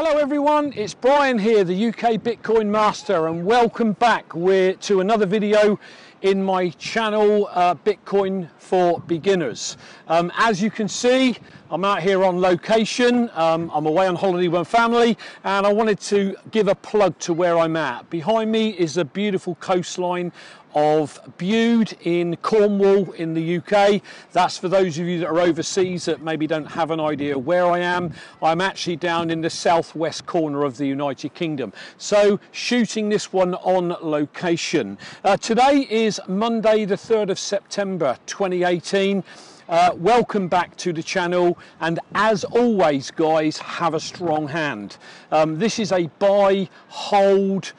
Hello 0.00 0.16
everyone, 0.16 0.72
it's 0.76 0.94
Brian 0.94 1.40
here, 1.40 1.64
the 1.64 1.88
UK 1.88 2.22
Bitcoin 2.22 2.66
Master, 2.66 3.26
and 3.26 3.44
welcome 3.44 3.94
back 3.94 4.32
We're, 4.32 4.74
to 4.74 5.00
another 5.00 5.26
video 5.26 5.80
in 6.22 6.40
my 6.40 6.68
channel, 6.70 7.48
uh, 7.50 7.74
Bitcoin 7.74 8.48
for 8.58 9.00
Beginners. 9.00 9.76
Um, 10.06 10.30
as 10.36 10.62
you 10.62 10.70
can 10.70 10.86
see, 10.86 11.36
I'm 11.68 11.84
out 11.84 12.00
here 12.00 12.22
on 12.22 12.40
location. 12.40 13.28
Um, 13.34 13.72
I'm 13.74 13.86
away 13.86 14.06
on 14.06 14.14
holiday 14.14 14.46
with 14.46 14.68
family, 14.68 15.18
and 15.42 15.66
I 15.66 15.72
wanted 15.72 15.98
to 16.02 16.36
give 16.52 16.68
a 16.68 16.76
plug 16.76 17.18
to 17.20 17.34
where 17.34 17.58
I'm 17.58 17.74
at. 17.74 18.08
Behind 18.08 18.52
me 18.52 18.70
is 18.70 18.98
a 18.98 19.04
beautiful 19.04 19.56
coastline 19.56 20.32
of 20.74 21.18
Bude 21.38 21.96
in 22.02 22.36
Cornwall 22.36 23.12
in 23.12 23.34
the 23.34 23.58
UK. 23.58 24.02
That's 24.32 24.58
for 24.58 24.68
those 24.68 24.98
of 24.98 25.06
you 25.06 25.20
that 25.20 25.28
are 25.28 25.40
overseas 25.40 26.04
that 26.06 26.22
maybe 26.22 26.46
don't 26.46 26.66
have 26.66 26.90
an 26.90 27.00
idea 27.00 27.38
where 27.38 27.66
I 27.66 27.80
am. 27.80 28.12
I'm 28.42 28.60
actually 28.60 28.96
down 28.96 29.30
in 29.30 29.40
the 29.40 29.50
southwest 29.50 30.26
corner 30.26 30.64
of 30.64 30.76
the 30.76 30.86
United 30.86 31.34
Kingdom. 31.34 31.72
So 31.96 32.40
shooting 32.52 33.08
this 33.08 33.32
one 33.32 33.54
on 33.56 33.96
location. 34.00 34.98
Uh, 35.24 35.36
today 35.36 35.86
is 35.90 36.20
Monday 36.28 36.84
the 36.84 36.96
3rd 36.96 37.30
of 37.30 37.38
September 37.38 38.18
2018. 38.26 39.24
Uh, 39.68 39.90
welcome 39.96 40.48
back 40.48 40.74
to 40.78 40.94
the 40.94 41.02
channel 41.02 41.58
and 41.80 42.00
as 42.14 42.42
always 42.44 43.10
guys 43.10 43.58
have 43.58 43.92
a 43.92 44.00
strong 44.00 44.48
hand 44.48 44.96
um, 45.30 45.58
this 45.58 45.78
is 45.78 45.92
a 45.92 46.06
buy 46.18 46.66
hold 46.88 47.74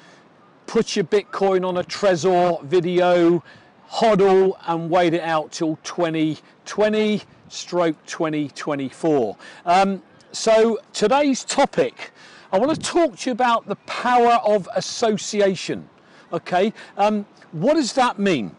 put 0.70 0.96
your 0.96 1.06
Bitcoin 1.06 1.68
on 1.68 1.78
a 1.78 1.84
Trezor 1.84 2.64
video, 2.64 3.44
hodl 3.90 4.56
and 4.68 4.88
wait 4.88 5.16
it 5.16 5.24
out 5.24 5.52
till 5.52 5.80
2020 5.84 7.24
stroke 7.48 7.96
2024. 8.06 9.36
Um, 9.66 10.04
so 10.32 10.78
today's 10.94 11.44
topic, 11.44 12.12
I 12.54 12.60
want 12.60 12.72
to 12.76 12.80
talk 12.80 13.18
to 13.18 13.30
you 13.30 13.32
about 13.32 13.66
the 13.66 13.78
power 13.88 14.34
of 14.46 14.70
association. 14.76 15.90
Okay, 16.32 16.72
um, 16.98 17.26
what 17.52 17.74
does 17.74 17.94
that 17.94 18.20
mean? 18.20 18.56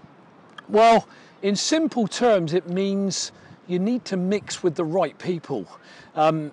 Well, 0.68 1.06
in 1.42 1.54
simple 1.54 2.08
terms, 2.08 2.54
it 2.54 2.68
means 2.68 3.30
you 3.68 3.78
need 3.78 4.04
to 4.06 4.16
mix 4.16 4.64
with 4.64 4.74
the 4.74 4.84
right 4.84 5.16
people. 5.16 5.64
Um, 6.16 6.50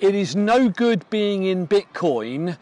it 0.00 0.14
is 0.14 0.36
no 0.36 0.68
good 0.68 1.08
being 1.08 1.44
in 1.44 1.66
Bitcoin 1.66 2.58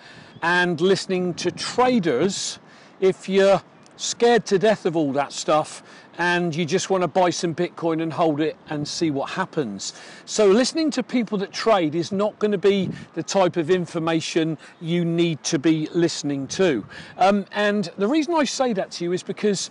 and 0.47 0.81
listening 0.81 1.35
to 1.35 1.51
traders 1.51 2.61
if 3.01 3.29
you're 3.29 3.61
scared 3.97 4.47
to 4.47 4.61
death 4.61 4.87
of 4.87 4.95
all 4.97 5.13
that 5.13 5.33
stuff 5.33 5.83
and 6.19 6.55
you 6.55 6.65
just 6.65 6.89
want 6.89 7.03
to 7.03 7.09
buy 7.09 7.31
some 7.31 7.53
Bitcoin 7.53 8.01
and 8.01 8.13
hold 8.13 8.41
it 8.41 8.57
and 8.69 8.87
see 8.87 9.11
what 9.11 9.31
happens. 9.31 9.93
So, 10.25 10.47
listening 10.47 10.93
to 10.93 11.03
people 11.03 11.37
that 11.39 11.53
trade 11.53 11.97
is 11.97 12.13
not 12.13 12.39
going 12.39 12.53
to 12.53 12.59
be 12.59 12.89
the 13.15 13.25
type 13.25 13.57
of 13.57 13.71
information 13.71 14.57
you 14.81 15.05
need 15.05 15.43
to 15.43 15.59
be 15.59 15.89
listening 15.93 16.47
to. 16.49 16.87
Um, 17.19 17.45
and 17.51 17.91
the 17.99 18.07
reason 18.07 18.33
I 18.35 18.45
say 18.45 18.73
that 18.73 18.93
to 18.93 19.05
you 19.05 19.13
is 19.13 19.25
because 19.25 19.69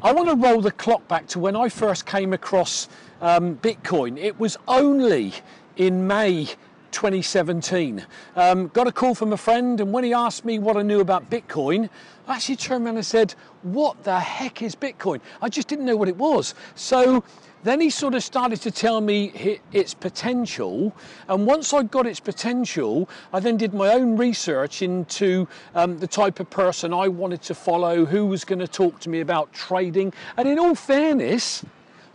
I 0.00 0.14
want 0.14 0.30
to 0.30 0.34
roll 0.34 0.62
the 0.62 0.72
clock 0.72 1.06
back 1.08 1.26
to 1.28 1.38
when 1.38 1.54
I 1.54 1.68
first 1.68 2.06
came 2.06 2.32
across 2.32 2.88
um, 3.20 3.56
Bitcoin. 3.56 4.16
It 4.16 4.40
was 4.40 4.56
only 4.66 5.34
in 5.76 6.06
May 6.06 6.48
2017. 6.92 8.06
Um, 8.36 8.68
got 8.68 8.86
a 8.86 8.92
call 8.92 9.14
from 9.14 9.32
a 9.32 9.36
friend, 9.36 9.80
and 9.80 9.92
when 9.92 10.04
he 10.04 10.12
asked 10.12 10.44
me 10.44 10.58
what 10.58 10.76
I 10.76 10.82
knew 10.82 11.00
about 11.00 11.30
Bitcoin, 11.30 11.88
I 12.26 12.36
actually 12.36 12.56
turned 12.56 12.86
around 12.86 12.96
and 12.96 13.06
said, 13.06 13.34
What 13.62 14.04
the 14.04 14.20
heck 14.20 14.62
is 14.62 14.74
Bitcoin? 14.74 15.20
I 15.42 15.48
just 15.48 15.68
didn't 15.68 15.84
know 15.84 15.96
what 15.96 16.08
it 16.08 16.16
was. 16.16 16.54
So 16.74 17.24
then 17.62 17.80
he 17.80 17.90
sort 17.90 18.14
of 18.14 18.22
started 18.24 18.60
to 18.62 18.70
tell 18.70 19.00
me 19.00 19.58
its 19.72 19.92
potential. 19.92 20.94
And 21.28 21.46
once 21.46 21.74
I 21.74 21.82
got 21.82 22.06
its 22.06 22.20
potential, 22.20 23.08
I 23.32 23.40
then 23.40 23.56
did 23.56 23.74
my 23.74 23.88
own 23.88 24.16
research 24.16 24.80
into 24.80 25.46
um, 25.74 25.98
the 25.98 26.06
type 26.06 26.40
of 26.40 26.48
person 26.48 26.94
I 26.94 27.08
wanted 27.08 27.42
to 27.42 27.54
follow, 27.54 28.06
who 28.06 28.26
was 28.26 28.44
going 28.44 28.60
to 28.60 28.68
talk 28.68 29.00
to 29.00 29.10
me 29.10 29.20
about 29.20 29.52
trading. 29.52 30.12
And 30.36 30.48
in 30.48 30.58
all 30.58 30.74
fairness, 30.74 31.64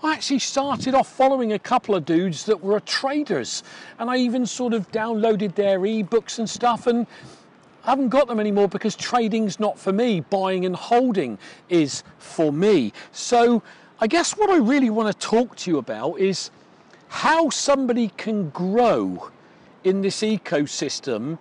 I 0.04 0.14
actually 0.14 0.40
started 0.40 0.94
off 0.94 1.08
following 1.08 1.54
a 1.54 1.60
couple 1.60 1.96
of 1.96 2.06
dudes 2.06 2.46
that 2.46 2.62
were 2.62 2.80
traders, 2.82 3.64
and 3.98 4.10
I 4.10 4.18
even 4.18 4.46
sort 4.46 4.74
of 4.74 4.92
downloaded 4.92 5.56
their 5.56 5.80
ebooks 5.80 6.38
and 6.38 6.50
stuff, 6.50 6.86
and 6.88 7.08
I 7.86 7.92
haven't 7.92 8.10
got 8.10 8.28
them 8.28 8.40
anymore 8.40 8.68
because 8.68 8.96
trading's 8.96 9.60
not 9.60 9.80
for 9.80 9.94
me. 9.94 10.20
Buying 10.20 10.66
and 10.66 10.76
holding 10.76 11.38
is 11.70 12.04
for 12.18 12.52
me. 12.52 12.92
So 13.12 13.64
I 14.00 14.08
guess 14.08 14.34
what 14.34 14.50
I 14.50 14.58
really 14.58 14.90
want 14.90 15.12
to 15.12 15.28
talk 15.28 15.56
to 15.58 15.72
you 15.72 15.78
about 15.78 16.20
is 16.20 16.52
how 17.08 17.50
somebody 17.50 18.10
can 18.18 18.50
grow 18.50 19.30
in 19.86 20.02
this 20.02 20.22
ecosystem 20.22 21.38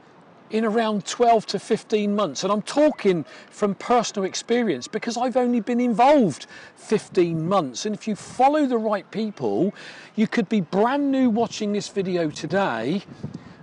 in 0.54 0.64
around 0.64 1.04
12 1.04 1.46
to 1.46 1.58
15 1.58 2.14
months. 2.14 2.44
And 2.44 2.52
I'm 2.52 2.62
talking 2.62 3.24
from 3.50 3.74
personal 3.74 4.24
experience 4.24 4.86
because 4.86 5.16
I've 5.16 5.36
only 5.36 5.58
been 5.58 5.80
involved 5.80 6.46
15 6.76 7.44
months. 7.48 7.86
And 7.86 7.92
if 7.92 8.06
you 8.06 8.14
follow 8.14 8.64
the 8.64 8.78
right 8.78 9.10
people, 9.10 9.74
you 10.14 10.28
could 10.28 10.48
be 10.48 10.60
brand 10.60 11.10
new 11.10 11.28
watching 11.28 11.72
this 11.72 11.88
video 11.88 12.30
today. 12.30 13.02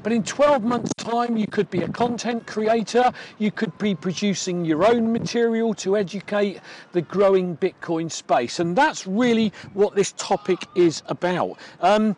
But 0.03 0.12
in 0.12 0.24
12 0.24 0.64
months' 0.64 0.93
time, 0.96 1.38
you 1.38 1.47
could 1.47 1.70
be 1.70 1.82
a 1.84 1.88
content 1.88 2.46
creator, 2.46 3.14
you 3.38 3.52
could 3.52 3.78
be 3.78 3.96
producing 3.96 4.66
your 4.66 4.85
own 4.85 5.14
material 5.14 5.73
to 5.76 5.96
educate 5.96 6.59
the 6.91 7.03
growing 7.03 7.55
Bitcoin 7.55 8.11
space. 8.11 8.59
And 8.59 8.76
that's 8.76 9.08
really 9.08 9.53
what 9.73 9.96
this 9.96 10.14
topic 10.17 10.59
is 10.76 11.03
about. 11.08 11.58
Um, 11.79 12.17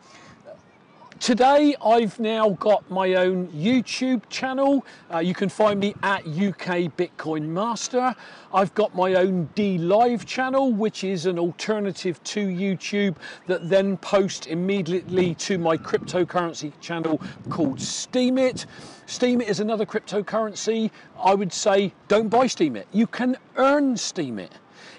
Today 1.24 1.74
I've 1.82 2.20
now 2.20 2.50
got 2.50 2.92
my 2.92 3.14
own 3.14 3.48
YouTube 3.48 4.24
channel. 4.28 4.86
Uh, 5.10 5.20
you 5.20 5.34
can 5.34 5.48
find 5.48 5.80
me 5.80 5.96
at 6.04 6.28
UK 6.28 6.92
Bitcoin 6.98 7.44
Master. 7.44 8.14
I've 8.54 8.74
got 8.74 8.94
my 8.94 9.14
own 9.14 9.48
DLive 9.56 10.26
channel, 10.26 10.74
which 10.74 11.06
is 11.06 11.26
an 11.26 11.40
alternative 11.40 12.22
to 12.26 12.46
YouTube 12.46 13.16
that 13.48 13.70
then 13.70 13.96
post 13.96 14.48
immediately 14.48 15.34
to 15.36 15.58
my 15.58 15.78
cryptocurrency 15.78 16.74
channel 16.82 17.22
called 17.48 17.78
Steemit. 17.78 18.66
Steemit 19.08 19.48
is 19.48 19.62
another 19.62 19.86
cryptocurrency. 19.86 20.92
I 21.18 21.36
would 21.36 21.54
say 21.54 21.94
don't 22.10 22.28
buy 22.28 22.48
Steemit. 22.48 22.84
You 22.92 23.08
can 23.08 23.38
earn 23.56 23.96
Steemit. 23.96 24.50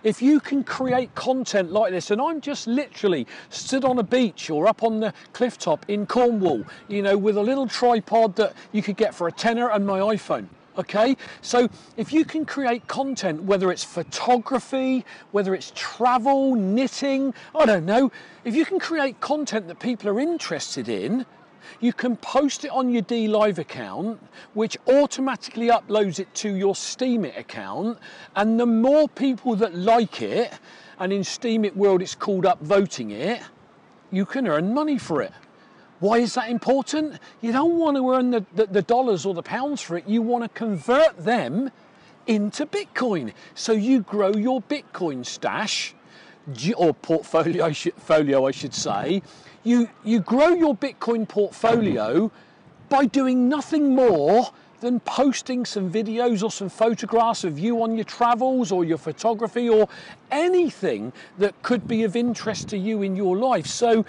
If 0.02 0.22
you 0.22 0.40
can 0.40 0.64
create 0.64 1.14
content 1.14 1.72
like 1.72 1.92
this, 1.92 2.10
and 2.10 2.20
I'm 2.20 2.40
just 2.40 2.66
literally 2.66 3.26
stood 3.50 3.84
on 3.84 3.98
a 3.98 4.02
beach 4.02 4.50
or 4.50 4.66
up 4.66 4.82
on 4.82 5.00
the 5.00 5.12
cliff 5.32 5.58
top 5.58 5.84
in 5.88 6.06
Cornwall, 6.06 6.64
you 6.88 7.02
know, 7.02 7.16
with 7.16 7.36
a 7.36 7.42
little 7.42 7.66
tripod 7.66 8.36
that 8.36 8.54
you 8.72 8.82
could 8.82 8.96
get 8.96 9.14
for 9.14 9.28
a 9.28 9.32
tenner 9.32 9.70
and 9.70 9.86
my 9.86 9.98
iPhone. 9.98 10.46
Okay, 10.76 11.16
so 11.40 11.68
if 11.96 12.12
you 12.12 12.24
can 12.24 12.44
create 12.44 12.88
content, 12.88 13.44
whether 13.44 13.70
it's 13.70 13.84
photography, 13.84 15.04
whether 15.30 15.54
it's 15.54 15.70
travel, 15.76 16.56
knitting, 16.56 17.32
I 17.54 17.64
don't 17.64 17.86
know, 17.86 18.10
if 18.44 18.56
you 18.56 18.64
can 18.64 18.80
create 18.80 19.20
content 19.20 19.68
that 19.68 19.78
people 19.78 20.08
are 20.08 20.18
interested 20.18 20.88
in, 20.88 21.26
you 21.80 21.92
can 21.92 22.16
post 22.16 22.64
it 22.64 22.70
on 22.70 22.90
your 22.90 23.02
DLive 23.02 23.58
account, 23.58 24.20
which 24.54 24.76
automatically 24.88 25.68
uploads 25.68 26.18
it 26.18 26.32
to 26.34 26.54
your 26.54 26.74
Steemit 26.74 27.38
account. 27.38 27.98
And 28.36 28.58
the 28.58 28.66
more 28.66 29.08
people 29.08 29.56
that 29.56 29.74
like 29.74 30.22
it, 30.22 30.52
and 30.98 31.12
in 31.12 31.22
Steemit 31.22 31.74
world 31.74 32.02
it's 32.02 32.14
called 32.14 32.44
upvoting 32.44 33.10
it, 33.12 33.42
you 34.10 34.24
can 34.24 34.46
earn 34.46 34.72
money 34.72 34.98
for 34.98 35.22
it. 35.22 35.32
Why 36.00 36.18
is 36.18 36.34
that 36.34 36.50
important? 36.50 37.18
You 37.40 37.52
don't 37.52 37.78
want 37.78 37.96
to 37.96 38.10
earn 38.10 38.30
the, 38.30 38.44
the, 38.54 38.66
the 38.66 38.82
dollars 38.82 39.24
or 39.24 39.34
the 39.34 39.42
pounds 39.42 39.80
for 39.80 39.96
it, 39.96 40.06
you 40.06 40.22
want 40.22 40.44
to 40.44 40.48
convert 40.48 41.16
them 41.16 41.70
into 42.26 42.66
Bitcoin. 42.66 43.32
So 43.54 43.72
you 43.72 44.00
grow 44.00 44.32
your 44.32 44.62
Bitcoin 44.62 45.24
stash 45.24 45.94
or 46.76 46.94
portfolio, 46.94 47.64
I 47.64 48.50
should 48.50 48.74
say. 48.74 49.22
You, 49.64 49.88
you 50.04 50.20
grow 50.20 50.48
your 50.48 50.76
Bitcoin 50.76 51.28
portfolio 51.28 52.30
by 52.88 53.06
doing 53.06 53.48
nothing 53.48 53.94
more 53.94 54.50
than 54.80 55.00
posting 55.00 55.64
some 55.64 55.90
videos 55.90 56.42
or 56.42 56.50
some 56.50 56.68
photographs 56.68 57.42
of 57.44 57.58
you 57.58 57.82
on 57.82 57.96
your 57.96 58.04
travels 58.04 58.70
or 58.70 58.84
your 58.84 58.98
photography 58.98 59.68
or 59.68 59.88
anything 60.30 61.12
that 61.38 61.60
could 61.62 61.88
be 61.88 62.04
of 62.04 62.14
interest 62.14 62.68
to 62.68 62.76
you 62.76 63.00
in 63.02 63.16
your 63.16 63.36
life. 63.36 63.66
So 63.66 64.04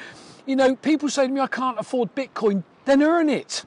you 0.46 0.56
know, 0.56 0.76
people 0.76 1.10
say 1.10 1.28
to 1.28 1.34
me, 1.34 1.42
I 1.42 1.48
can't 1.48 1.80
afford 1.80 2.14
Bitcoin, 2.16 2.64
then 2.86 3.02
earn 3.02 3.30
it. 3.30 3.66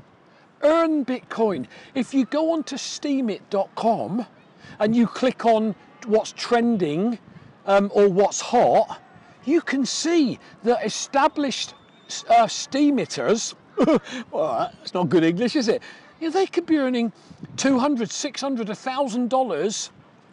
Earn 0.62 1.05
Bitcoin. 1.05 1.67
If 1.94 2.14
you 2.14 2.25
go 2.25 2.52
onto 2.52 2.76
steemit.com 2.76 4.26
and 4.79 4.96
you 4.96 5.06
click 5.06 5.44
on 5.44 5.75
what's 6.06 6.32
trending 6.32 7.19
um, 7.67 7.90
or 7.94 8.08
what's 8.08 8.40
hot, 8.40 9.00
you 9.49 9.61
can 9.61 9.87
see 9.87 10.39
that 10.65 10.85
established 10.85 11.75
uh, 12.29 12.47
steemitters, 12.47 13.55
well, 14.31 14.71
that's 14.79 14.95
not 14.95 15.09
good 15.09 15.25
English, 15.25 15.56
is 15.56 15.69
it? 15.69 15.83
You 16.21 16.29
know, 16.29 16.33
they 16.33 16.47
could 16.47 16.67
be 16.67 16.79
earning 16.79 17.12
200, 17.56 18.11
600, 18.11 18.67
$1,000 18.67 19.91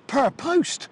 per 0.08 0.30
post. 0.32 0.90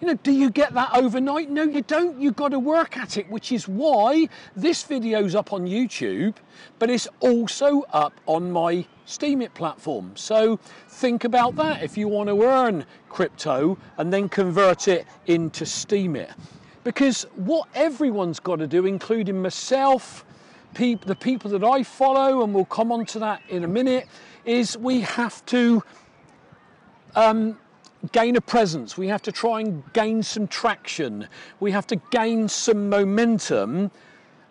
You 0.00 0.08
know, 0.08 0.14
do 0.14 0.30
you 0.30 0.50
get 0.50 0.74
that 0.74 0.90
overnight? 0.94 1.50
No, 1.50 1.62
you 1.62 1.80
don't. 1.80 2.20
You've 2.20 2.36
got 2.36 2.50
to 2.50 2.58
work 2.58 2.98
at 2.98 3.16
it, 3.16 3.28
which 3.30 3.50
is 3.50 3.66
why 3.66 4.28
this 4.54 4.82
video's 4.82 5.34
up 5.34 5.54
on 5.54 5.66
YouTube, 5.66 6.34
but 6.78 6.90
it's 6.90 7.08
also 7.20 7.82
up 7.94 8.12
on 8.26 8.52
my 8.52 8.84
Steemit 9.06 9.54
platform. 9.54 10.12
So 10.14 10.58
think 10.88 11.24
about 11.24 11.56
that 11.56 11.82
if 11.82 11.96
you 11.96 12.08
want 12.08 12.28
to 12.28 12.42
earn 12.42 12.84
crypto 13.08 13.78
and 13.96 14.12
then 14.12 14.28
convert 14.28 14.86
it 14.86 15.06
into 15.26 15.64
Steemit. 15.64 16.32
Because 16.86 17.24
what 17.34 17.66
everyone's 17.74 18.38
got 18.38 18.60
to 18.60 18.68
do, 18.68 18.86
including 18.86 19.42
myself, 19.42 20.24
the 20.74 21.16
people 21.18 21.50
that 21.50 21.64
I 21.64 21.82
follow, 21.82 22.44
and 22.44 22.54
we'll 22.54 22.64
come 22.64 22.92
on 22.92 23.04
to 23.06 23.18
that 23.18 23.42
in 23.48 23.64
a 23.64 23.66
minute, 23.66 24.06
is 24.44 24.78
we 24.78 25.00
have 25.00 25.44
to 25.46 25.82
um, 27.16 27.58
gain 28.12 28.36
a 28.36 28.40
presence, 28.40 28.96
we 28.96 29.08
have 29.08 29.20
to 29.22 29.32
try 29.32 29.62
and 29.62 29.82
gain 29.94 30.22
some 30.22 30.46
traction, 30.46 31.26
we 31.58 31.72
have 31.72 31.88
to 31.88 31.96
gain 32.12 32.48
some 32.48 32.88
momentum, 32.88 33.90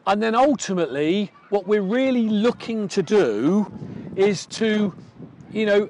and 0.06 0.22
then 0.22 0.36
ultimately, 0.36 1.32
what 1.52 1.66
we're 1.66 1.82
really 1.82 2.28
looking 2.28 2.90
to 2.90 3.02
do 3.02 3.72
is 4.18 4.46
to, 4.48 4.94
you 5.54 5.66
know, 5.66 5.90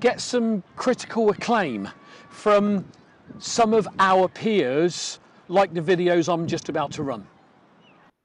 get 0.00 0.22
some 0.22 0.62
critical 0.74 1.28
acclaim 1.28 1.86
from 2.30 2.86
some 3.38 3.74
of 3.74 3.86
our 3.98 4.26
peers, 4.26 5.18
like 5.52 5.74
the 5.74 5.80
videos 5.80 6.32
I'm 6.32 6.46
just 6.46 6.68
about 6.68 6.90
to 6.92 7.02
run. 7.02 7.26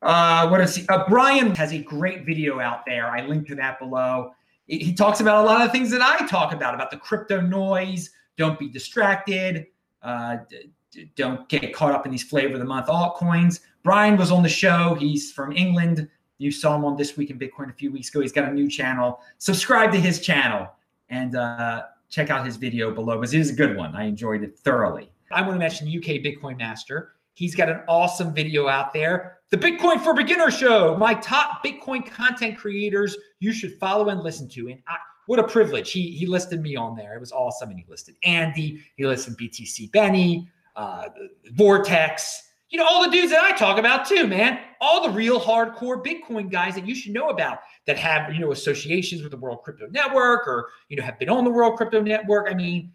Uh, 0.01 0.47
what 0.47 0.61
is 0.61 0.75
he? 0.75 0.87
Uh, 0.87 1.07
Brian 1.07 1.53
has 1.55 1.73
a 1.73 1.79
great 1.79 2.25
video 2.25 2.59
out 2.59 2.85
there. 2.85 3.07
I 3.07 3.25
linked 3.25 3.47
to 3.49 3.55
that 3.55 3.79
below. 3.79 4.31
He 4.67 4.93
talks 4.93 5.21
about 5.21 5.43
a 5.43 5.47
lot 5.47 5.61
of 5.61 5.71
things 5.71 5.89
that 5.91 6.01
I 6.01 6.25
talk 6.27 6.53
about, 6.53 6.75
about 6.75 6.91
the 6.91 6.97
crypto 6.97 7.39
noise, 7.39 8.09
don't 8.37 8.59
be 8.59 8.67
distracted. 8.67 9.67
Uh, 10.01 10.37
d- 10.49 10.71
don't 11.15 11.47
get 11.47 11.73
caught 11.73 11.91
up 11.91 12.05
in 12.05 12.11
these 12.11 12.23
flavor 12.23 12.53
of 12.53 12.59
the 12.59 12.65
month 12.65 12.87
altcoins. 12.87 13.61
Brian 13.83 14.17
was 14.17 14.31
on 14.31 14.43
the 14.43 14.49
show. 14.49 14.95
He's 14.99 15.31
from 15.31 15.51
England. 15.51 16.07
You 16.37 16.51
saw 16.51 16.75
him 16.75 16.85
on 16.85 16.97
This 16.97 17.17
Week 17.17 17.29
in 17.29 17.39
Bitcoin 17.39 17.69
a 17.69 17.73
few 17.73 17.91
weeks 17.91 18.09
ago. 18.09 18.21
He's 18.21 18.31
got 18.31 18.49
a 18.49 18.53
new 18.53 18.69
channel. 18.69 19.19
Subscribe 19.37 19.91
to 19.91 19.99
his 19.99 20.19
channel 20.19 20.67
and 21.09 21.35
uh, 21.35 21.83
check 22.09 22.29
out 22.29 22.45
his 22.45 22.57
video 22.57 22.91
below 22.91 23.15
because 23.15 23.33
it 23.33 23.39
is 23.39 23.51
a 23.51 23.55
good 23.55 23.75
one. 23.75 23.95
I 23.95 24.03
enjoyed 24.03 24.43
it 24.43 24.57
thoroughly. 24.57 25.09
I 25.31 25.41
want 25.41 25.53
to 25.53 25.59
mention 25.59 25.87
UK 25.87 26.21
Bitcoin 26.23 26.57
Master. 26.57 27.13
He's 27.37 27.53
got 27.53 27.69
an 27.69 27.81
awesome 27.87 28.33
video 28.33 28.67
out 28.67 28.93
there. 28.93 29.37
The 29.51 29.57
Bitcoin 29.57 30.03
for 30.03 30.15
Beginner 30.15 30.49
Show, 30.49 30.97
my 30.97 31.13
top 31.13 31.63
Bitcoin 31.63 32.03
content 32.03 32.57
creators 32.57 33.15
you 33.39 33.53
should 33.53 33.77
follow 33.77 34.09
and 34.09 34.21
listen 34.21 34.49
to. 34.49 34.69
And 34.69 34.81
I, 34.87 34.95
what 35.27 35.37
a 35.37 35.43
privilege. 35.43 35.91
He 35.91 36.09
he 36.09 36.25
listed 36.25 36.63
me 36.63 36.75
on 36.75 36.95
there. 36.95 37.13
It 37.13 37.19
was 37.19 37.31
awesome. 37.31 37.69
And 37.69 37.77
he 37.77 37.85
listed 37.87 38.15
Andy, 38.23 38.83
he 38.95 39.05
listed 39.05 39.37
BTC 39.37 39.91
Benny, 39.91 40.49
uh, 40.75 41.09
Vortex, 41.51 42.41
you 42.69 42.79
know, 42.79 42.87
all 42.89 43.03
the 43.03 43.11
dudes 43.11 43.31
that 43.31 43.43
I 43.43 43.55
talk 43.55 43.77
about 43.77 44.07
too, 44.07 44.25
man. 44.25 44.57
All 44.81 45.07
the 45.07 45.13
real 45.13 45.39
hardcore 45.39 46.03
Bitcoin 46.03 46.51
guys 46.51 46.73
that 46.73 46.87
you 46.87 46.95
should 46.95 47.13
know 47.13 47.29
about 47.29 47.59
that 47.85 47.99
have, 47.99 48.33
you 48.33 48.39
know, 48.39 48.51
associations 48.51 49.21
with 49.21 49.29
the 49.29 49.37
World 49.37 49.61
Crypto 49.63 49.85
Network 49.91 50.47
or, 50.47 50.69
you 50.89 50.97
know, 50.97 51.03
have 51.03 51.19
been 51.19 51.29
on 51.29 51.43
the 51.43 51.51
World 51.51 51.77
Crypto 51.77 52.01
Network. 52.01 52.49
I 52.49 52.55
mean, 52.55 52.91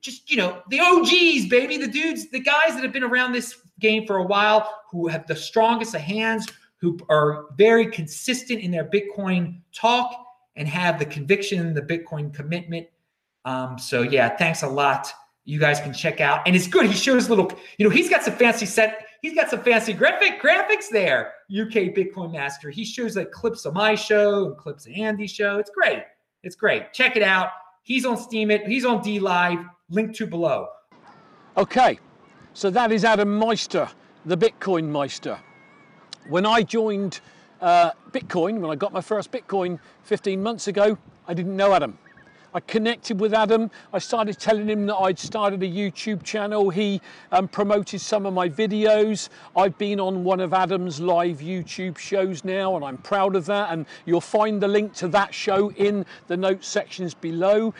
just, 0.00 0.30
you 0.30 0.38
know, 0.38 0.62
the 0.70 0.80
OGs, 0.80 1.48
baby, 1.48 1.76
the 1.76 1.88
dudes, 1.88 2.30
the 2.30 2.40
guys 2.40 2.74
that 2.74 2.82
have 2.82 2.92
been 2.92 3.04
around 3.04 3.32
this 3.32 3.60
game 3.82 4.06
for 4.06 4.16
a 4.16 4.24
while, 4.24 4.82
who 4.90 5.08
have 5.08 5.26
the 5.26 5.36
strongest 5.36 5.94
of 5.94 6.00
hands, 6.00 6.46
who 6.78 6.98
are 7.10 7.46
very 7.58 7.86
consistent 7.86 8.60
in 8.60 8.70
their 8.70 8.88
Bitcoin 8.88 9.60
talk 9.74 10.14
and 10.56 10.66
have 10.66 10.98
the 10.98 11.04
conviction, 11.04 11.74
the 11.74 11.82
Bitcoin 11.82 12.32
commitment. 12.32 12.86
Um, 13.44 13.78
so 13.78 14.02
yeah, 14.02 14.34
thanks 14.36 14.62
a 14.62 14.68
lot. 14.68 15.12
You 15.44 15.58
guys 15.58 15.80
can 15.80 15.92
check 15.92 16.20
out, 16.20 16.46
and 16.46 16.54
it's 16.54 16.68
good. 16.68 16.86
He 16.86 16.92
shows 16.92 17.28
little, 17.28 17.52
you 17.76 17.84
know, 17.84 17.90
he's 17.90 18.08
got 18.08 18.22
some 18.22 18.34
fancy 18.34 18.64
set. 18.64 19.06
He's 19.22 19.34
got 19.34 19.50
some 19.50 19.60
fancy 19.62 19.92
graphic 19.92 20.40
graphics 20.40 20.88
there. 20.90 21.34
UK 21.50 21.94
Bitcoin 21.94 22.32
Master. 22.32 22.70
He 22.70 22.84
shows 22.84 23.16
like 23.16 23.30
clips 23.32 23.64
of 23.64 23.74
my 23.74 23.94
show 23.94 24.46
and 24.46 24.56
clips 24.56 24.86
of 24.86 24.92
Andy's 24.94 25.32
show. 25.32 25.58
It's 25.58 25.70
great. 25.70 26.04
It's 26.42 26.56
great. 26.56 26.92
Check 26.92 27.16
it 27.16 27.22
out. 27.22 27.50
He's 27.82 28.04
on 28.04 28.16
Steemit. 28.16 28.66
He's 28.66 28.84
on 28.84 29.00
DLive. 29.02 29.68
Link 29.90 30.14
to 30.16 30.26
below. 30.26 30.68
Okay, 31.56 31.98
so 32.54 32.68
that 32.70 32.92
is 32.92 33.04
Adam 33.04 33.38
Meister, 33.38 33.88
the 34.26 34.36
Bitcoin 34.36 34.84
Meister. 34.84 35.38
When 36.28 36.44
I 36.44 36.62
joined 36.62 37.20
uh, 37.60 37.92
Bitcoin, 38.10 38.60
when 38.60 38.70
I 38.70 38.76
got 38.76 38.92
my 38.92 39.00
first 39.00 39.32
Bitcoin 39.32 39.78
15 40.02 40.42
months 40.42 40.68
ago, 40.68 40.98
I 41.26 41.34
didn't 41.34 41.56
know 41.56 41.72
Adam. 41.72 41.96
I 42.54 42.60
connected 42.60 43.18
with 43.18 43.32
Adam. 43.32 43.70
I 43.94 43.98
started 43.98 44.38
telling 44.38 44.68
him 44.68 44.84
that 44.84 44.96
I'd 44.96 45.18
started 45.18 45.62
a 45.62 45.66
YouTube 45.66 46.22
channel. 46.22 46.68
He 46.68 47.00
um, 47.30 47.48
promoted 47.48 48.02
some 48.02 48.26
of 48.26 48.34
my 48.34 48.50
videos. 48.50 49.30
I've 49.56 49.78
been 49.78 49.98
on 49.98 50.22
one 50.22 50.40
of 50.40 50.52
Adam's 50.52 51.00
live 51.00 51.38
YouTube 51.38 51.96
shows 51.96 52.44
now, 52.44 52.76
and 52.76 52.84
I'm 52.84 52.98
proud 52.98 53.36
of 53.36 53.46
that. 53.46 53.72
And 53.72 53.86
you'll 54.04 54.20
find 54.20 54.60
the 54.60 54.68
link 54.68 54.92
to 54.96 55.08
that 55.08 55.32
show 55.32 55.70
in 55.72 56.04
the 56.26 56.36
notes 56.36 56.68
sections 56.68 57.14
below. 57.14 57.72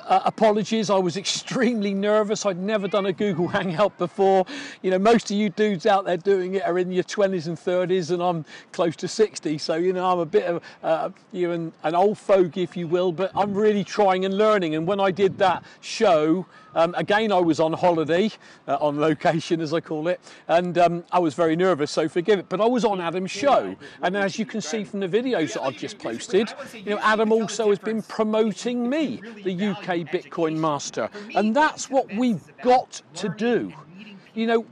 Uh, 0.00 0.20
apologies, 0.24 0.90
I 0.90 0.98
was 0.98 1.16
extremely 1.16 1.92
nervous. 1.92 2.46
I'd 2.46 2.58
never 2.58 2.88
done 2.88 3.06
a 3.06 3.12
Google 3.12 3.48
Hangout 3.56 3.96
before. 3.98 4.46
You 4.82 4.90
know, 4.90 4.98
most 4.98 5.30
of 5.30 5.36
you 5.36 5.50
dudes 5.50 5.86
out 5.86 6.04
there 6.04 6.16
doing 6.16 6.54
it 6.54 6.62
are 6.62 6.78
in 6.78 6.90
your 6.90 7.04
20s 7.04 7.46
and 7.46 7.56
30s, 7.56 8.10
and 8.10 8.22
I'm 8.22 8.44
close 8.72 8.96
to 8.96 9.08
60. 9.08 9.58
So, 9.58 9.74
you 9.74 9.92
know, 9.92 10.10
I'm 10.10 10.18
a 10.20 10.26
bit 10.26 10.44
of 10.44 10.62
uh, 10.82 11.10
you 11.32 11.48
know, 11.48 11.54
an, 11.54 11.72
an 11.82 11.94
old 11.94 12.18
fogey, 12.18 12.62
if 12.62 12.76
you 12.76 12.86
will, 12.86 13.12
but 13.12 13.30
I'm 13.34 13.52
really 13.52 13.84
trying 13.84 14.24
and 14.24 14.36
learning. 14.36 14.74
And 14.74 14.86
when 14.86 15.00
I 15.00 15.10
did 15.10 15.36
that 15.38 15.62
show, 15.80 16.46
um, 16.78 16.94
again, 16.96 17.32
I 17.32 17.40
was 17.40 17.58
on 17.58 17.72
holiday, 17.72 18.30
uh, 18.68 18.78
on 18.80 19.00
location 19.00 19.60
as 19.60 19.74
I 19.74 19.80
call 19.80 20.06
it, 20.06 20.20
and 20.46 20.78
um, 20.78 21.04
I 21.10 21.18
was 21.18 21.34
very 21.34 21.56
nervous, 21.56 21.90
so 21.90 22.08
forgive 22.08 22.38
it. 22.38 22.48
But 22.48 22.60
I 22.60 22.66
was 22.66 22.84
on 22.84 23.00
Adam's 23.00 23.32
show, 23.32 23.74
and 24.00 24.16
as 24.16 24.38
you 24.38 24.46
can 24.46 24.60
see 24.60 24.84
from 24.84 25.00
the 25.00 25.08
videos 25.08 25.54
that 25.54 25.62
I've 25.62 25.76
just 25.76 25.98
posted, 25.98 26.54
you 26.72 26.90
know, 26.90 27.00
Adam 27.02 27.32
also 27.32 27.70
has 27.70 27.80
been 27.80 28.00
promoting 28.02 28.88
me, 28.88 29.20
the 29.42 29.70
UK 29.70 30.06
Bitcoin 30.06 30.56
Master, 30.56 31.10
and 31.34 31.54
that's 31.54 31.90
what 31.90 32.06
we've 32.14 32.44
got 32.62 33.02
to 33.14 33.28
do. 33.28 33.72
You 34.34 34.46
know, 34.46 34.66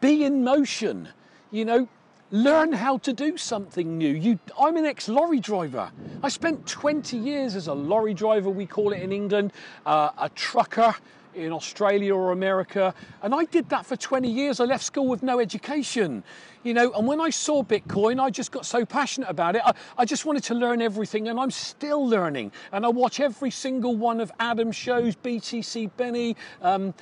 be 0.00 0.22
in 0.22 0.44
motion. 0.44 1.08
You 1.50 1.64
know, 1.64 1.88
learn 2.30 2.72
how 2.72 2.98
to 2.98 3.12
do 3.12 3.36
something 3.36 3.98
new. 3.98 4.12
You, 4.12 4.38
I'm 4.58 4.76
an 4.76 4.84
ex-lorry 4.84 5.40
driver. 5.40 5.90
I 6.22 6.28
spent 6.28 6.66
20 6.66 7.16
years 7.16 7.54
as 7.54 7.68
a 7.68 7.74
lorry 7.74 8.14
driver, 8.14 8.50
we 8.50 8.66
call 8.66 8.92
it 8.92 9.02
in 9.02 9.12
England, 9.12 9.52
uh, 9.86 10.10
a 10.18 10.28
trucker, 10.30 10.94
in 11.34 11.52
Australia 11.52 12.14
or 12.14 12.32
America. 12.32 12.94
And 13.22 13.34
I 13.34 13.44
did 13.44 13.68
that 13.70 13.86
for 13.86 13.96
20 13.96 14.28
years. 14.28 14.60
I 14.60 14.64
left 14.64 14.84
school 14.84 15.08
with 15.08 15.22
no 15.22 15.40
education, 15.40 16.22
you 16.62 16.74
know. 16.74 16.92
And 16.92 17.06
when 17.06 17.20
I 17.20 17.30
saw 17.30 17.62
Bitcoin, 17.62 18.20
I 18.20 18.30
just 18.30 18.52
got 18.52 18.66
so 18.66 18.84
passionate 18.84 19.28
about 19.28 19.56
it. 19.56 19.62
I, 19.64 19.72
I 19.98 20.04
just 20.04 20.24
wanted 20.24 20.44
to 20.44 20.54
learn 20.54 20.80
everything, 20.80 21.28
and 21.28 21.38
I'm 21.38 21.50
still 21.50 22.06
learning. 22.06 22.52
And 22.72 22.84
I 22.84 22.88
watch 22.88 23.20
every 23.20 23.50
single 23.50 23.96
one 23.96 24.20
of 24.20 24.32
Adam's 24.40 24.76
shows, 24.76 25.16
BTC 25.16 25.90
Benny. 25.96 26.36
Um, 26.62 26.94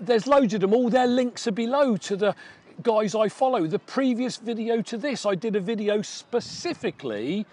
there's 0.00 0.26
loads 0.26 0.54
of 0.54 0.60
them. 0.60 0.74
All 0.74 0.90
their 0.90 1.06
links 1.06 1.46
are 1.46 1.52
below 1.52 1.96
to 1.96 2.16
the 2.16 2.34
guys 2.82 3.14
I 3.14 3.28
follow. 3.28 3.66
The 3.66 3.78
previous 3.78 4.36
video 4.36 4.80
to 4.82 4.96
this, 4.96 5.26
I 5.26 5.34
did 5.34 5.56
a 5.56 5.60
video 5.60 6.02
specifically 6.02 7.46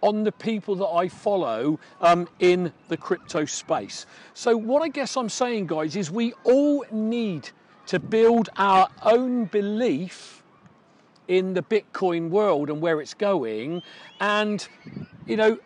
on 0.00 0.24
the 0.24 0.32
people 0.32 0.74
that 0.76 0.86
I 0.86 1.08
follow 1.08 1.78
um, 2.00 2.28
in 2.38 2.72
the 2.88 2.96
crypto 2.96 3.44
space. 3.44 4.06
So, 4.34 4.56
what 4.56 4.82
I 4.82 4.88
guess 4.88 5.16
I'm 5.16 5.28
saying, 5.28 5.66
guys, 5.66 5.96
is 5.96 6.10
we 6.10 6.32
all 6.44 6.84
need 6.90 7.50
to 7.86 7.98
build 7.98 8.48
our 8.56 8.88
own 9.02 9.46
belief 9.46 10.42
in 11.26 11.54
the 11.54 11.62
Bitcoin 11.62 12.30
world 12.30 12.70
and 12.70 12.80
where 12.80 13.00
it's 13.00 13.14
going, 13.14 13.82
and 14.20 14.66
you 15.26 15.36
know, 15.36 15.58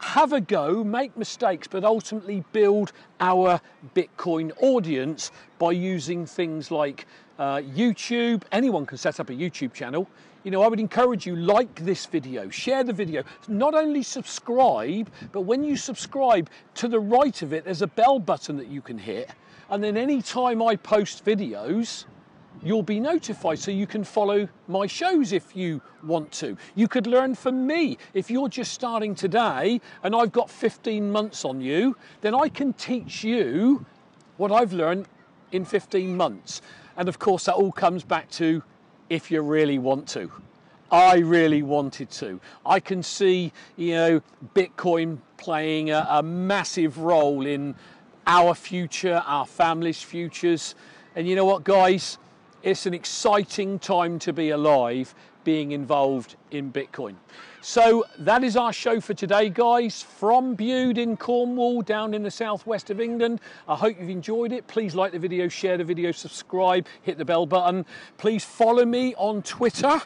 have 0.00 0.32
a 0.32 0.40
go, 0.40 0.82
make 0.82 1.16
mistakes, 1.16 1.68
but 1.68 1.84
ultimately 1.84 2.42
build 2.52 2.92
our 3.20 3.60
Bitcoin 3.94 4.52
audience 4.60 5.30
by 5.58 5.72
using 5.72 6.26
things 6.26 6.70
like 6.70 7.06
uh, 7.38 7.58
YouTube. 7.58 8.42
Anyone 8.52 8.86
can 8.86 8.98
set 8.98 9.20
up 9.20 9.30
a 9.30 9.34
YouTube 9.34 9.72
channel 9.72 10.08
you 10.42 10.50
know, 10.50 10.62
I 10.62 10.68
would 10.68 10.80
encourage 10.80 11.26
you 11.26 11.36
like 11.36 11.84
this 11.84 12.06
video, 12.06 12.48
share 12.48 12.82
the 12.82 12.92
video, 12.92 13.22
not 13.48 13.74
only 13.74 14.02
subscribe, 14.02 15.10
but 15.32 15.42
when 15.42 15.62
you 15.62 15.76
subscribe, 15.76 16.48
to 16.76 16.88
the 16.88 17.00
right 17.00 17.42
of 17.42 17.52
it, 17.52 17.64
there's 17.64 17.82
a 17.82 17.86
bell 17.86 18.18
button 18.18 18.56
that 18.56 18.68
you 18.68 18.80
can 18.80 18.98
hit. 18.98 19.30
And 19.68 19.84
then 19.84 19.96
anytime 19.96 20.62
I 20.62 20.76
post 20.76 21.24
videos, 21.24 22.04
you'll 22.62 22.82
be 22.82 23.00
notified 23.00 23.58
so 23.58 23.70
you 23.70 23.86
can 23.86 24.04
follow 24.04 24.48
my 24.68 24.86
shows 24.86 25.32
if 25.32 25.56
you 25.56 25.80
want 26.02 26.30
to. 26.32 26.56
You 26.74 26.88
could 26.88 27.06
learn 27.06 27.34
from 27.34 27.66
me. 27.66 27.98
If 28.14 28.30
you're 28.30 28.48
just 28.48 28.72
starting 28.72 29.14
today 29.14 29.80
and 30.02 30.14
I've 30.14 30.32
got 30.32 30.50
15 30.50 31.10
months 31.10 31.44
on 31.44 31.60
you, 31.60 31.96
then 32.20 32.34
I 32.34 32.48
can 32.48 32.72
teach 32.74 33.24
you 33.24 33.84
what 34.36 34.52
I've 34.52 34.72
learned 34.72 35.06
in 35.52 35.64
15 35.64 36.16
months. 36.16 36.62
And 36.96 37.08
of 37.08 37.18
course, 37.18 37.44
that 37.44 37.54
all 37.54 37.72
comes 37.72 38.04
back 38.04 38.30
to 38.32 38.62
if 39.08 39.30
you 39.30 39.40
really 39.40 39.78
want 39.78 40.06
to. 40.08 40.30
I 40.92 41.18
really 41.18 41.62
wanted 41.62 42.10
to. 42.10 42.40
I 42.66 42.80
can 42.80 43.02
see, 43.02 43.52
you 43.76 43.94
know, 43.94 44.22
Bitcoin 44.54 45.18
playing 45.36 45.90
a, 45.90 46.06
a 46.10 46.22
massive 46.22 46.98
role 46.98 47.46
in 47.46 47.76
our 48.26 48.54
future, 48.54 49.22
our 49.26 49.46
family's 49.46 50.02
futures. 50.02 50.74
And 51.14 51.28
you 51.28 51.36
know 51.36 51.44
what, 51.44 51.64
guys? 51.64 52.18
It's 52.62 52.84
an 52.84 52.92
exciting 52.92 53.78
time 53.78 54.18
to 54.18 54.34
be 54.34 54.50
alive 54.50 55.14
being 55.44 55.72
involved 55.72 56.36
in 56.50 56.70
Bitcoin. 56.70 57.14
So 57.62 58.04
that 58.18 58.44
is 58.44 58.54
our 58.54 58.70
show 58.70 59.00
for 59.00 59.14
today, 59.14 59.48
guys, 59.48 60.02
from 60.02 60.56
Bude 60.56 60.98
in 60.98 61.16
Cornwall, 61.16 61.80
down 61.80 62.12
in 62.12 62.22
the 62.22 62.30
southwest 62.30 62.90
of 62.90 63.00
England. 63.00 63.40
I 63.66 63.76
hope 63.76 63.98
you've 63.98 64.10
enjoyed 64.10 64.52
it. 64.52 64.66
Please 64.66 64.94
like 64.94 65.12
the 65.12 65.18
video, 65.18 65.48
share 65.48 65.78
the 65.78 65.84
video, 65.84 66.12
subscribe, 66.12 66.86
hit 67.00 67.16
the 67.16 67.24
bell 67.24 67.46
button. 67.46 67.86
Please 68.18 68.44
follow 68.44 68.84
me 68.84 69.14
on 69.14 69.40
Twitter. 69.40 69.98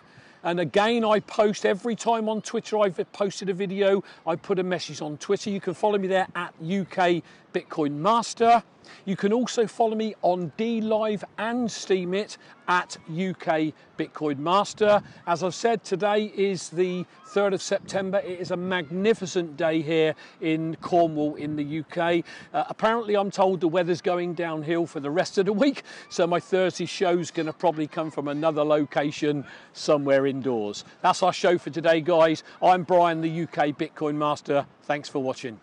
And 0.45 0.61
again, 0.61 1.05
I 1.05 1.21
post 1.21 1.67
every 1.67 1.97
time 1.97 2.29
on 2.29 2.41
Twitter 2.41 2.79
I've 2.79 3.01
posted 3.13 3.49
a 3.49 3.55
video, 3.55 4.05
I 4.27 4.37
put 4.37 4.61
a 4.61 4.63
message 4.63 5.01
on 5.01 5.17
Twitter. 5.17 5.51
You 5.51 5.61
can 5.61 5.75
follow 5.75 5.99
me 5.99 6.07
there 6.07 6.29
at 6.37 6.55
UK 6.63 7.23
Bitcoin 7.55 7.93
Master. 7.93 8.63
You 9.07 9.17
can 9.17 9.33
also 9.33 9.67
follow 9.67 9.95
me 9.95 10.15
on 10.23 10.53
DLive 10.59 11.23
and 11.39 11.69
Steemit 11.69 12.37
at 12.69 12.97
UK 13.09 13.73
Bitcoin 13.99 14.39
Master. 14.39 15.03
As 15.27 15.43
I've 15.43 15.55
said, 15.55 15.85
today 15.85 16.33
is 16.37 16.69
the 16.69 17.07
3rd 17.29 17.55
of 17.55 17.63
September. 17.63 18.19
It 18.19 18.41
is 18.41 18.51
a 18.51 18.57
magnificent 18.57 19.57
day 19.57 19.83
here 19.83 20.15
in 20.41 20.77
Cornwall 20.81 21.35
in 21.37 21.57
the 21.57 21.81
UK. 21.81 22.25
Uh, 22.53 22.65
apparently, 22.69 23.17
I'm 23.17 23.31
told 23.31 23.61
the 23.61 23.69
weather's 23.69 24.01
going 24.01 24.35
downhill 24.35 24.87
for 24.87 25.01
the 25.01 25.11
rest 25.11 25.39
of 25.39 25.47
the 25.47 25.53
week, 25.53 25.83
so 26.09 26.27
my 26.27 26.41
Thursday 26.41 26.87
show's 26.87 27.31
going 27.31 27.47
to 27.47 27.53
probably 27.53 27.87
come 27.87 28.11
from 28.11 28.29
another 28.29 28.65
location 28.65 29.45
somewhere 29.73 30.27
indoors. 30.27 30.85
That's 31.03 31.23
our 31.23 31.33
show 31.33 31.59
for 31.59 31.71
today, 31.71 32.01
guys. 32.01 32.43
I'm 32.63 32.83
Brian, 32.83 33.21
the 33.21 33.43
UK 33.43 33.69
Bitcoin 33.77 34.17
Master. 34.17 34.67
Thanks 34.83 35.09
for 35.09 35.23
watching. 35.23 35.61